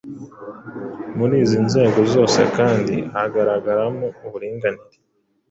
[1.17, 4.97] Muri izi nzego zose kandi hagaragaramo uburinganire